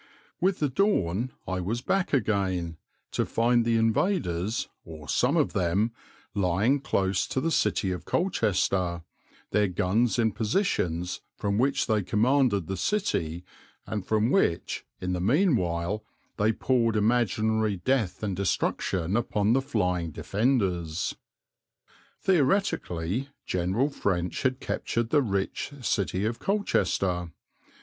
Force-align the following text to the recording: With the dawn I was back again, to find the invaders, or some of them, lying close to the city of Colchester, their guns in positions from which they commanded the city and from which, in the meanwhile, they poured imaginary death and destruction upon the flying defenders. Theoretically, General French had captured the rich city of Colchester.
With 0.39 0.57
the 0.57 0.67
dawn 0.67 1.31
I 1.47 1.59
was 1.59 1.81
back 1.81 2.11
again, 2.11 2.77
to 3.11 3.23
find 3.23 3.63
the 3.63 3.77
invaders, 3.77 4.67
or 4.83 5.07
some 5.07 5.37
of 5.37 5.53
them, 5.53 5.91
lying 6.33 6.79
close 6.81 7.27
to 7.27 7.39
the 7.39 7.51
city 7.51 7.91
of 7.91 8.03
Colchester, 8.03 9.03
their 9.51 9.67
guns 9.67 10.17
in 10.17 10.31
positions 10.31 11.21
from 11.37 11.59
which 11.59 11.85
they 11.85 12.01
commanded 12.01 12.65
the 12.65 12.77
city 12.77 13.45
and 13.85 14.03
from 14.03 14.31
which, 14.31 14.87
in 14.99 15.13
the 15.13 15.21
meanwhile, 15.21 16.03
they 16.37 16.51
poured 16.51 16.95
imaginary 16.95 17.77
death 17.77 18.23
and 18.23 18.35
destruction 18.35 19.15
upon 19.15 19.53
the 19.53 19.61
flying 19.61 20.09
defenders. 20.09 21.13
Theoretically, 22.19 23.29
General 23.45 23.91
French 23.91 24.41
had 24.41 24.59
captured 24.59 25.11
the 25.11 25.21
rich 25.21 25.71
city 25.83 26.25
of 26.25 26.39
Colchester. 26.39 27.29